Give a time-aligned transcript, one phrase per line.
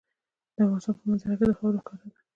[0.55, 2.19] د افغانستان په منظره کې خاوره ښکاره ده.